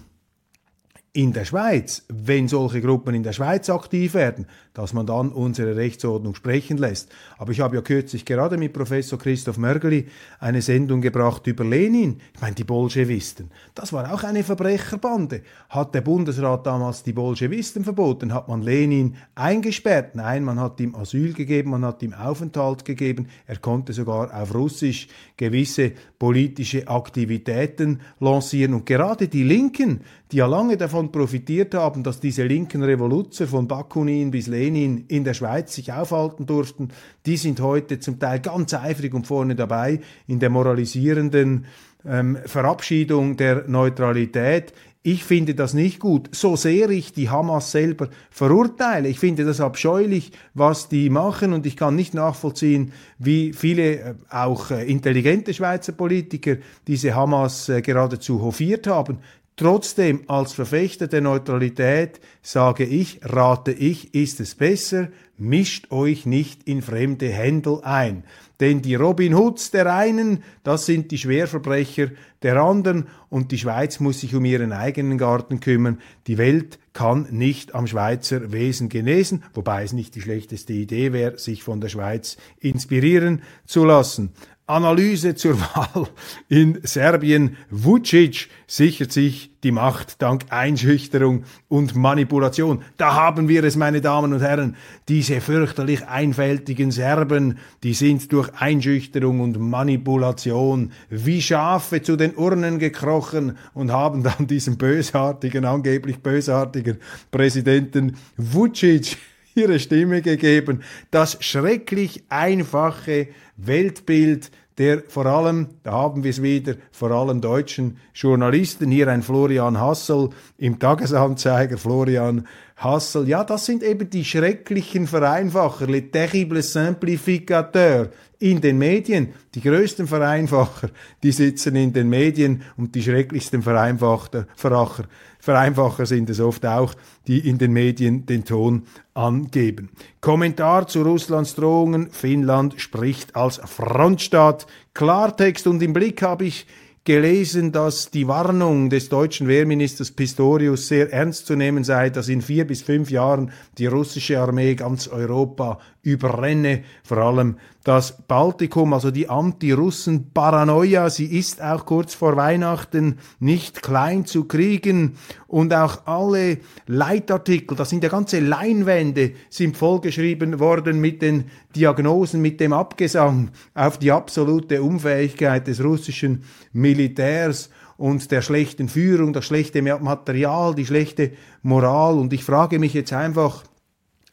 in 1.12 1.32
der 1.32 1.44
Schweiz, 1.44 2.04
wenn 2.08 2.46
solche 2.46 2.80
Gruppen 2.80 3.16
in 3.16 3.24
der 3.24 3.32
Schweiz 3.32 3.68
aktiv 3.68 4.14
werden, 4.14 4.46
dass 4.74 4.92
man 4.92 5.06
dann 5.06 5.32
unsere 5.32 5.74
Rechtsordnung 5.74 6.36
sprechen 6.36 6.78
lässt. 6.78 7.10
Aber 7.36 7.50
ich 7.50 7.58
habe 7.58 7.74
ja 7.74 7.82
kürzlich 7.82 8.24
gerade 8.24 8.56
mit 8.56 8.72
Professor 8.72 9.18
Christoph 9.18 9.58
Mörgeli 9.58 10.06
eine 10.38 10.62
Sendung 10.62 11.00
gebracht 11.00 11.48
über 11.48 11.64
Lenin. 11.64 12.20
Ich 12.32 12.40
meine, 12.40 12.54
die 12.54 12.62
Bolschewisten. 12.62 13.50
Das 13.74 13.92
war 13.92 14.14
auch 14.14 14.22
eine 14.22 14.44
Verbrecherbande. 14.44 15.42
Hat 15.68 15.96
der 15.96 16.02
Bundesrat 16.02 16.64
damals 16.64 17.02
die 17.02 17.12
Bolschewisten 17.12 17.82
verboten? 17.82 18.32
Hat 18.32 18.46
man 18.46 18.62
Lenin 18.62 19.16
eingesperrt? 19.34 20.14
Nein, 20.14 20.44
man 20.44 20.60
hat 20.60 20.78
ihm 20.78 20.94
Asyl 20.94 21.32
gegeben, 21.32 21.70
man 21.70 21.84
hat 21.84 22.04
ihm 22.04 22.14
Aufenthalt 22.14 22.84
gegeben. 22.84 23.26
Er 23.48 23.56
konnte 23.56 23.92
sogar 23.92 24.32
auf 24.32 24.54
Russisch 24.54 25.08
gewisse 25.36 25.90
politische 26.20 26.86
Aktivitäten 26.86 28.00
lancieren. 28.20 28.74
Und 28.74 28.86
gerade 28.86 29.26
die 29.26 29.42
Linken, 29.42 30.02
die 30.32 30.36
ja 30.36 30.46
lange 30.46 30.76
davon 30.76 31.10
profitiert 31.10 31.74
haben, 31.74 32.02
dass 32.02 32.20
diese 32.20 32.44
linken 32.44 32.82
Revoluzer 32.82 33.46
von 33.46 33.66
Bakunin 33.66 34.30
bis 34.30 34.46
Lenin 34.46 35.04
in 35.08 35.24
der 35.24 35.34
Schweiz 35.34 35.74
sich 35.74 35.92
aufhalten 35.92 36.46
durften, 36.46 36.88
die 37.26 37.36
sind 37.36 37.60
heute 37.60 37.98
zum 37.98 38.18
Teil 38.18 38.40
ganz 38.40 38.72
eifrig 38.74 39.12
und 39.14 39.26
vorne 39.26 39.56
dabei 39.56 40.00
in 40.26 40.38
der 40.38 40.50
moralisierenden 40.50 41.66
ähm, 42.04 42.38
Verabschiedung 42.46 43.36
der 43.36 43.68
Neutralität. 43.68 44.72
Ich 45.02 45.24
finde 45.24 45.54
das 45.54 45.72
nicht 45.72 45.98
gut, 45.98 46.28
so 46.32 46.56
sehr 46.56 46.90
ich 46.90 47.14
die 47.14 47.30
Hamas 47.30 47.72
selber 47.72 48.10
verurteile. 48.30 49.08
Ich 49.08 49.18
finde 49.18 49.46
das 49.46 49.58
abscheulich, 49.58 50.32
was 50.52 50.90
die 50.90 51.08
machen 51.08 51.54
und 51.54 51.64
ich 51.64 51.78
kann 51.78 51.96
nicht 51.96 52.12
nachvollziehen, 52.12 52.92
wie 53.18 53.54
viele 53.54 53.94
äh, 53.94 54.14
auch 54.28 54.70
äh, 54.70 54.84
intelligente 54.84 55.54
Schweizer 55.54 55.92
Politiker 55.92 56.56
diese 56.86 57.14
Hamas 57.14 57.70
äh, 57.70 57.80
geradezu 57.80 58.42
hofiert 58.42 58.86
haben. 58.86 59.20
Trotzdem, 59.56 60.22
als 60.26 60.54
Verfechter 60.54 61.06
der 61.06 61.20
Neutralität 61.20 62.20
sage 62.40 62.84
ich, 62.84 63.20
rate 63.22 63.72
ich, 63.72 64.14
ist 64.14 64.40
es 64.40 64.54
besser, 64.54 65.08
mischt 65.36 65.90
euch 65.90 66.24
nicht 66.24 66.62
in 66.64 66.80
fremde 66.80 67.28
Händel 67.28 67.80
ein. 67.82 68.24
Denn 68.60 68.82
die 68.82 68.94
Robin 68.94 69.34
Hoods 69.34 69.70
der 69.70 69.94
einen, 69.94 70.42
das 70.62 70.86
sind 70.86 71.10
die 71.10 71.18
Schwerverbrecher 71.18 72.10
der 72.42 72.60
anderen 72.60 73.06
und 73.30 73.52
die 73.52 73.58
Schweiz 73.58 74.00
muss 74.00 74.20
sich 74.20 74.34
um 74.34 74.44
ihren 74.44 74.72
eigenen 74.72 75.16
Garten 75.16 75.60
kümmern. 75.60 75.98
Die 76.26 76.36
Welt 76.36 76.78
kann 76.92 77.26
nicht 77.30 77.74
am 77.74 77.86
Schweizer 77.86 78.52
Wesen 78.52 78.90
genesen, 78.90 79.44
wobei 79.54 79.82
es 79.82 79.94
nicht 79.94 80.14
die 80.14 80.20
schlechteste 80.20 80.74
Idee 80.74 81.12
wäre, 81.12 81.38
sich 81.38 81.62
von 81.62 81.80
der 81.80 81.88
Schweiz 81.88 82.36
inspirieren 82.58 83.42
zu 83.64 83.84
lassen. 83.84 84.32
Analyse 84.70 85.34
zur 85.34 85.60
Wahl 85.74 86.08
in 86.48 86.78
Serbien. 86.82 87.56
Vucic 87.70 88.48
sichert 88.66 89.12
sich 89.12 89.50
die 89.62 89.72
Macht 89.72 90.22
dank 90.22 90.46
Einschüchterung 90.50 91.44
und 91.68 91.94
Manipulation. 91.94 92.82
Da 92.96 93.14
haben 93.14 93.48
wir 93.48 93.64
es, 93.64 93.76
meine 93.76 94.00
Damen 94.00 94.32
und 94.32 94.40
Herren. 94.40 94.76
Diese 95.08 95.40
fürchterlich 95.40 96.06
einfältigen 96.06 96.90
Serben, 96.90 97.58
die 97.82 97.94
sind 97.94 98.32
durch 98.32 98.50
Einschüchterung 98.54 99.40
und 99.40 99.58
Manipulation 99.58 100.92
wie 101.10 101.42
Schafe 101.42 102.00
zu 102.02 102.16
den 102.16 102.34
Urnen 102.36 102.78
gekrochen 102.78 103.58
und 103.74 103.92
haben 103.92 104.22
dann 104.22 104.46
diesem 104.46 104.78
bösartigen, 104.78 105.64
angeblich 105.64 106.18
bösartigen 106.20 106.98
Präsidenten 107.30 108.16
Vucic 108.36 109.16
ihre 109.54 109.78
Stimme 109.78 110.22
gegeben. 110.22 110.82
Das 111.10 111.38
schrecklich 111.40 112.24
einfache 112.28 113.28
Weltbild 113.56 114.50
der 114.78 115.02
vor 115.08 115.26
allem, 115.26 115.68
da 115.82 115.92
haben 115.92 116.24
wir 116.24 116.30
es 116.30 116.42
wieder, 116.42 116.74
vor 116.90 117.10
allem 117.10 117.40
deutschen 117.40 117.98
Journalisten, 118.14 118.90
hier 118.90 119.08
ein 119.08 119.22
Florian 119.22 119.78
Hassel 119.78 120.30
im 120.58 120.78
Tagesanzeiger, 120.78 121.76
Florian 121.78 122.46
Hassel, 122.80 123.28
ja, 123.28 123.44
das 123.44 123.66
sind 123.66 123.82
eben 123.82 124.08
die 124.08 124.24
schrecklichen 124.24 125.06
Vereinfacher, 125.06 125.86
les 125.86 126.10
terribles 126.10 126.72
simplificateurs 126.72 128.08
in 128.38 128.62
den 128.62 128.78
Medien. 128.78 129.34
Die 129.54 129.60
größten 129.60 130.06
Vereinfacher, 130.06 130.88
die 131.22 131.30
sitzen 131.30 131.76
in 131.76 131.92
den 131.92 132.08
Medien 132.08 132.62
und 132.78 132.94
die 132.94 133.02
schrecklichsten 133.02 133.62
Vereinfacher, 133.62 134.46
Veracher, 134.56 135.04
Vereinfacher 135.40 136.06
sind 136.06 136.30
es 136.30 136.40
oft 136.40 136.64
auch, 136.64 136.94
die 137.26 137.46
in 137.48 137.58
den 137.58 137.72
Medien 137.72 138.24
den 138.24 138.44
Ton 138.44 138.84
angeben. 139.12 139.90
Kommentar 140.22 140.86
zu 140.86 141.02
Russlands 141.02 141.54
Drohungen. 141.54 142.10
Finnland 142.10 142.80
spricht 142.80 143.36
als 143.36 143.60
Frontstaat. 143.64 144.66
Klartext 144.94 145.66
und 145.66 145.82
im 145.82 145.92
Blick 145.92 146.22
habe 146.22 146.44
ich 146.44 146.66
gelesen, 147.04 147.72
dass 147.72 148.10
die 148.10 148.28
Warnung 148.28 148.90
des 148.90 149.08
deutschen 149.08 149.48
Wehrministers 149.48 150.10
Pistorius 150.10 150.88
sehr 150.88 151.12
ernst 151.12 151.46
zu 151.46 151.56
nehmen 151.56 151.82
sei, 151.82 152.10
dass 152.10 152.28
in 152.28 152.42
vier 152.42 152.66
bis 152.66 152.82
fünf 152.82 153.10
Jahren 153.10 153.52
die 153.78 153.86
russische 153.86 154.38
Armee 154.38 154.74
ganz 154.74 155.08
Europa 155.08 155.80
überrenne, 156.02 156.82
vor 157.02 157.18
allem 157.18 157.56
das 157.84 158.22
Baltikum, 158.26 158.92
also 158.92 159.10
die 159.10 159.28
Anti-Russen-Paranoia, 159.28 161.08
sie 161.10 161.26
ist 161.26 161.62
auch 161.62 161.86
kurz 161.86 162.14
vor 162.14 162.36
Weihnachten 162.36 163.18
nicht 163.38 163.82
klein 163.82 164.26
zu 164.26 164.44
kriegen 164.44 165.16
und 165.46 165.72
auch 165.72 166.06
alle 166.06 166.58
Leitartikel, 166.86 167.76
das 167.76 167.90
sind 167.90 168.02
ja 168.02 168.10
ganze 168.10 168.40
Leinwände, 168.40 169.32
sind 169.48 169.76
vollgeschrieben 169.76 170.58
worden 170.58 171.00
mit 171.00 171.22
den 171.22 171.44
Diagnosen, 171.74 172.42
mit 172.42 172.60
dem 172.60 172.72
Abgesang 172.72 173.50
auf 173.74 173.98
die 173.98 174.12
absolute 174.12 174.82
Unfähigkeit 174.82 175.66
des 175.66 175.82
russischen 175.82 176.44
Militärs 176.72 177.70
und 178.00 178.30
der 178.30 178.40
schlechten 178.40 178.88
Führung, 178.88 179.34
das 179.34 179.44
schlechte 179.44 179.82
Material, 179.82 180.74
die 180.74 180.86
schlechte 180.86 181.32
Moral. 181.62 182.18
Und 182.18 182.32
ich 182.32 182.44
frage 182.44 182.78
mich 182.78 182.94
jetzt 182.94 183.12
einfach, 183.12 183.62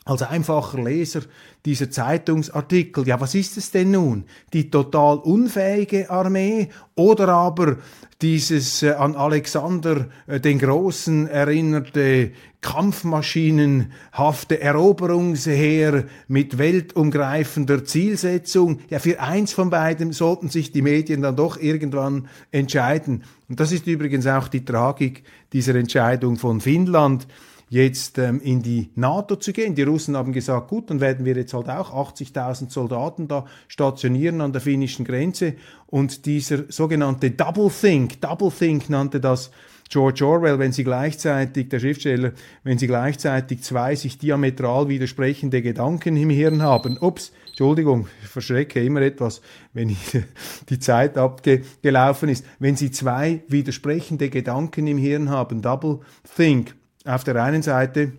als 0.08 0.24
einfacher 0.24 0.82
Leser 0.82 1.22
dieser 1.66 1.92
Zeitungsartikel, 1.92 3.06
ja, 3.08 3.20
was 3.20 3.36
ist 3.36 3.58
es 3.58 3.72
denn 3.72 3.92
nun? 3.92 4.24
Die 4.54 4.72
total 4.72 5.18
unfähige 5.18 6.10
Armee 6.10 6.70
oder 6.96 7.28
aber 7.28 7.76
dieses 8.22 8.84
äh, 8.84 8.92
an 8.92 9.16
Alexander 9.16 10.08
äh, 10.26 10.40
den 10.40 10.60
Großen 10.60 11.28
erinnerte 11.28 12.32
kampfmaschinenhafte 12.62 14.62
Eroberungsheer 14.62 16.06
mit 16.28 16.58
weltumgreifender 16.58 17.84
Zielsetzung. 17.86 18.80
Ja, 18.90 18.98
für 19.00 19.20
eins 19.20 19.54
von 19.54 19.70
beiden 19.70 20.14
sollten 20.14 20.50
sich 20.50 20.72
die 20.72 20.82
Medien 20.82 21.22
dann 21.22 21.36
doch 21.36 21.60
irgendwann 21.60 22.28
entscheiden. 22.52 23.24
Und 23.48 23.60
das 23.60 23.72
ist 23.72 23.86
übrigens 23.88 24.26
auch 24.26 24.48
die 24.48 24.66
Tragik 24.66 25.22
dieser 25.54 25.76
Entscheidung 25.76 26.38
von 26.38 26.60
Finnland 26.60 27.28
jetzt 27.70 28.18
ähm, 28.18 28.40
in 28.42 28.62
die 28.62 28.90
NATO 28.96 29.36
zu 29.36 29.52
gehen. 29.54 29.76
Die 29.76 29.84
Russen 29.84 30.16
haben 30.16 30.32
gesagt, 30.32 30.70
gut, 30.70 30.90
dann 30.90 31.02
werden 31.02 31.26
wir 31.26 31.36
jetzt 31.36 31.54
halt 31.54 31.70
auch 31.70 31.94
80.000 31.94 32.70
Soldaten 32.70 33.28
da 33.28 33.46
stationieren 33.68 34.42
an 34.42 34.54
der 34.54 34.62
finnischen 34.62 35.06
Grenze. 35.06 35.56
Und 35.86 36.26
dieser 36.26 36.66
sogenannte 36.70 37.32
Double 37.32 37.70
Think, 37.70 38.22
Double 38.22 38.52
Think 38.52 38.90
nannte 38.90 39.20
das 39.20 39.52
George 39.90 40.26
Orwell, 40.26 40.60
wenn 40.60 40.74
sie 40.74 40.84
gleichzeitig, 40.84 41.70
der 41.70 41.80
Schriftsteller, 41.80 42.34
wenn 42.64 42.78
sie 42.78 42.88
gleichzeitig 42.88 43.64
zwei 43.64 43.96
sich 43.96 44.18
diametral 44.18 44.90
widersprechende 44.90 45.62
Gedanken 45.62 46.18
im 46.18 46.30
Hirn 46.30 46.62
haben. 46.62 46.98
Ups, 46.98 47.32
Entschuldigung, 47.48 48.08
ich 48.22 48.28
verschrecke 48.28 48.84
immer 48.84 49.02
etwas, 49.02 49.42
wenn 49.74 49.96
die 50.70 50.80
Zeit 50.80 51.18
abgelaufen 51.18 52.30
ist. 52.30 52.46
Wenn 52.60 52.76
Sie 52.76 52.92
zwei 52.92 53.44
widersprechende 53.48 54.30
Gedanken 54.30 54.88
im 54.88 54.98
Hirn 54.98 55.30
haben, 55.30 55.62
Double 55.62 56.02
Think, 56.36 56.76
auf 57.08 57.24
der 57.24 57.42
einen 57.42 57.62
Seite 57.62 58.12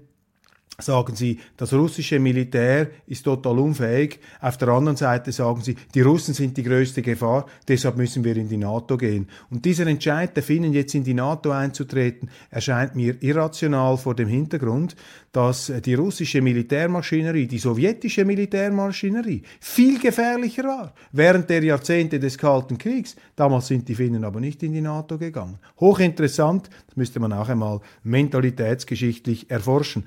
sagen 0.80 1.16
sie, 1.16 1.40
das 1.56 1.73
russische 1.73 2.20
Militär 2.20 2.87
ist 3.08 3.25
total 3.25 3.58
unfähig. 3.58 4.20
Auf 4.40 4.58
der 4.58 4.68
anderen 4.68 4.97
Seite 4.97 5.32
sagen 5.32 5.61
sie, 5.61 5.75
die 5.92 6.02
Russen 6.02 6.35
sind 6.35 6.56
die 6.56 6.62
größte 6.62 7.02
Gefahr, 7.02 7.47
deshalb 7.66 7.97
müssen 7.97 8.23
wir 8.23 8.37
in 8.37 8.49
die 8.49 8.58
NATO 8.58 8.97
gehen. 8.97 9.26
Und 9.50 9.64
dieser 9.64 9.88
Entscheid 9.88 10.37
der 10.37 10.44
Finnen, 10.44 10.73
jetzt 10.73 10.94
in 10.94 11.02
die 11.02 11.14
NATO 11.14 11.50
einzutreten, 11.50 12.30
erscheint 12.49 12.94
mir 12.94 13.20
irrational 13.20 13.97
vor 13.97 14.14
dem 14.14 14.28
Hintergrund, 14.28 14.94
dass 15.32 15.73
die 15.85 15.94
russische 15.94 16.40
Militärmaschinerie, 16.40 17.49
die 17.49 17.58
sowjetische 17.58 18.25
Militärmaschinerie, 18.25 19.42
viel 19.61 19.99
gefährlicher 19.99 20.62
war 20.62 20.94
während 21.11 21.50
der 21.50 21.62
Jahrzehnte 21.62 22.20
des 22.20 22.38
Kalten 22.38 22.78
Kriegs. 22.78 23.16
Damals 23.35 23.66
sind 23.66 23.88
die 23.88 23.97
Finnen 23.97 24.23
aber 24.23 24.38
nicht 24.38 24.62
in 24.62 24.73
die 24.73 24.80
NATO 24.80 25.18
gegangen. 25.18 25.58
Hochinteressant, 25.80 26.70
das 26.87 26.97
müsste 26.97 27.18
man 27.18 27.32
auch 27.32 27.49
einmal 27.49 27.80
mentalitätsgeschichtlich 28.04 29.50
erforschen. 29.50 30.04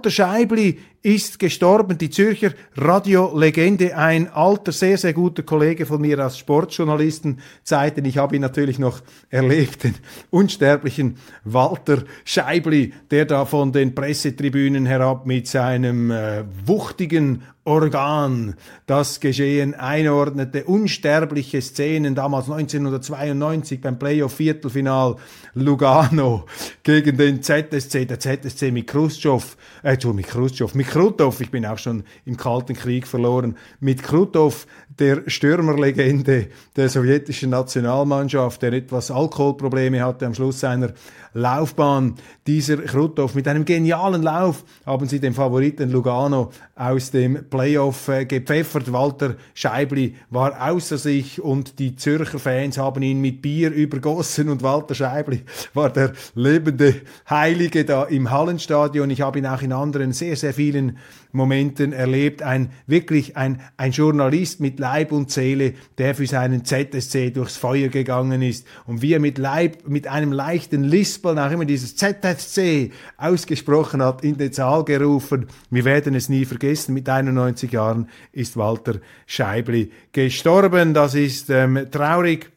Walter 0.00 0.10
Scheibli 0.10 0.78
ist 1.02 1.38
gestorben, 1.38 1.96
die 1.96 2.10
Zürcher 2.10 2.52
Radiolegende, 2.76 3.96
ein 3.96 4.28
alter, 4.28 4.72
sehr, 4.72 4.98
sehr 4.98 5.14
guter 5.14 5.42
Kollege 5.42 5.86
von 5.86 6.00
mir 6.00 6.24
aus 6.24 6.38
Sportjournalistenzeiten. 6.38 8.04
Ich 8.04 8.18
habe 8.18 8.36
ihn 8.36 8.42
natürlich 8.42 8.78
noch 8.78 9.00
erlebt, 9.30 9.84
den 9.84 9.94
unsterblichen 10.28 11.16
Walter 11.44 12.04
Scheibli, 12.24 12.92
der 13.10 13.24
da 13.24 13.46
von 13.46 13.72
den 13.72 13.94
Pressetribünen 13.94 14.84
herab 14.84 15.24
mit 15.24 15.46
seinem 15.46 16.10
äh, 16.10 16.44
wuchtigen 16.66 17.42
Organ 17.64 18.54
das 18.86 19.20
Geschehen 19.20 19.74
einordnete. 19.74 20.64
Unsterbliche 20.64 21.60
Szenen, 21.60 22.14
damals 22.14 22.50
1992 22.50 23.80
beim 23.80 23.98
Playoff-Viertelfinal 23.98 25.16
Lugano 25.54 26.46
gegen 26.82 27.16
den 27.16 27.42
ZSC, 27.42 28.06
der 28.06 28.18
ZSC 28.18 28.70
mit 28.72 28.86
Khrushchev, 28.86 29.56
äh, 29.82 29.96
mit 30.12 30.26
Khrushchev, 30.26 30.74
mit 30.74 30.88
Krutov, 30.90 31.40
ich 31.40 31.52
bin 31.52 31.64
auch 31.64 31.78
schon 31.78 32.02
im 32.24 32.36
Kalten 32.36 32.74
Krieg 32.74 33.06
verloren, 33.06 33.56
mit 33.78 34.02
Krutov, 34.02 34.66
der 34.98 35.22
Stürmerlegende 35.28 36.48
der 36.74 36.88
sowjetischen 36.88 37.50
Nationalmannschaft, 37.50 38.60
der 38.60 38.72
etwas 38.72 39.12
Alkoholprobleme 39.12 40.04
hatte 40.04 40.26
am 40.26 40.34
Schluss 40.34 40.58
seiner 40.58 40.92
Laufbahn. 41.32 42.14
Dieser 42.46 42.78
Krutov 42.78 43.34
mit 43.34 43.46
einem 43.46 43.64
genialen 43.64 44.22
Lauf 44.22 44.64
haben 44.84 45.06
sie 45.06 45.20
den 45.20 45.34
Favoriten 45.34 45.90
Lugano 45.90 46.50
aus 46.74 47.10
dem 47.10 47.48
Playoff 47.48 48.08
äh, 48.08 48.24
gepfeffert. 48.24 48.92
Walter 48.92 49.36
Scheibli 49.54 50.16
war 50.30 50.70
außer 50.70 50.98
sich 50.98 51.40
und 51.40 51.78
die 51.78 51.96
Zürcher 51.96 52.38
Fans 52.38 52.78
haben 52.78 53.02
ihn 53.02 53.20
mit 53.20 53.42
Bier 53.42 53.70
übergossen 53.70 54.48
und 54.48 54.62
Walter 54.62 54.94
Scheibli 54.94 55.42
war 55.74 55.90
der 55.90 56.12
lebende 56.34 57.02
Heilige 57.28 57.84
da 57.84 58.04
im 58.04 58.30
Hallenstadion. 58.30 59.10
Ich 59.10 59.20
habe 59.20 59.38
ihn 59.38 59.46
auch 59.46 59.62
in 59.62 59.72
anderen 59.72 60.12
sehr, 60.12 60.36
sehr 60.36 60.54
vielen 60.54 60.98
Momenten 61.32 61.92
erlebt. 61.92 62.42
Ein 62.42 62.70
wirklich 62.86 63.36
ein, 63.36 63.60
ein 63.76 63.92
Journalist 63.92 64.60
mit 64.60 64.78
Leib 64.78 65.12
und 65.12 65.30
Seele, 65.30 65.74
der 65.98 66.14
für 66.14 66.26
seinen 66.26 66.64
ZSC 66.64 67.30
durchs 67.30 67.56
Feuer 67.56 67.88
gegangen 67.88 68.42
ist 68.42 68.66
und 68.86 69.02
wie 69.02 69.14
er 69.14 69.20
mit 69.20 69.38
Leib, 69.38 69.88
mit 69.88 70.06
einem 70.06 70.32
leichten 70.32 70.84
Lispeln 70.84 71.38
auch 71.38 71.50
immer 71.50 71.64
dieses 71.64 71.96
ZSC 71.96 72.90
ausgesprochen 73.16 74.02
hat, 74.02 74.24
in 74.24 74.36
den 74.36 74.52
Saal 74.52 74.84
gerufen. 74.84 75.46
Wir 75.70 75.84
werden 75.84 76.14
es 76.14 76.28
nie 76.28 76.44
vergessen. 76.44 76.94
Mit 76.94 77.08
91 77.08 77.72
Jahren 77.72 78.08
ist 78.32 78.56
Walter 78.56 79.00
Scheibli 79.26 79.90
gestorben. 80.12 80.94
Das 80.94 81.14
ist 81.14 81.50
ähm, 81.50 81.86
traurig. 81.90 82.50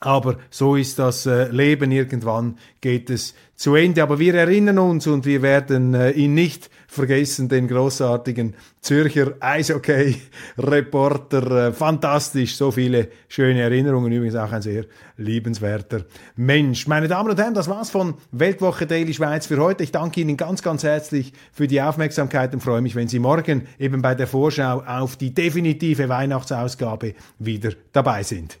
Aber 0.00 0.36
so 0.50 0.76
ist 0.76 0.98
das 0.98 1.26
äh, 1.26 1.48
Leben. 1.48 1.90
Irgendwann 1.90 2.56
geht 2.80 3.10
es 3.10 3.34
zu 3.56 3.74
Ende. 3.74 4.00
Aber 4.02 4.20
wir 4.20 4.34
erinnern 4.34 4.78
uns 4.78 5.08
und 5.08 5.26
wir 5.26 5.42
werden 5.42 5.92
äh, 5.94 6.12
ihn 6.12 6.32
nicht 6.34 6.70
vergessen, 6.86 7.48
den 7.48 7.66
großartigen 7.66 8.54
Zürcher 8.80 9.32
Eishockey-Reporter. 9.40 11.68
Äh, 11.68 11.72
fantastisch, 11.72 12.54
so 12.56 12.70
viele 12.70 13.08
schöne 13.26 13.62
Erinnerungen. 13.62 14.12
Übrigens 14.12 14.36
auch 14.36 14.52
ein 14.52 14.62
sehr 14.62 14.84
liebenswerter 15.16 16.04
Mensch. 16.36 16.86
Meine 16.86 17.08
Damen 17.08 17.30
und 17.30 17.40
Herren, 17.40 17.54
das 17.54 17.66
war's 17.68 17.90
von 17.90 18.14
Weltwoche 18.30 18.86
Daily 18.86 19.12
Schweiz 19.12 19.46
für 19.46 19.58
heute. 19.58 19.82
Ich 19.82 19.90
danke 19.90 20.20
Ihnen 20.20 20.36
ganz, 20.36 20.62
ganz 20.62 20.84
herzlich 20.84 21.32
für 21.52 21.66
die 21.66 21.82
Aufmerksamkeit 21.82 22.54
und 22.54 22.60
freue 22.60 22.82
mich, 22.82 22.94
wenn 22.94 23.08
Sie 23.08 23.18
morgen 23.18 23.66
eben 23.80 24.00
bei 24.00 24.14
der 24.14 24.28
Vorschau 24.28 24.84
auf 24.86 25.16
die 25.16 25.34
definitive 25.34 26.08
Weihnachtsausgabe 26.08 27.14
wieder 27.40 27.72
dabei 27.92 28.22
sind. 28.22 28.60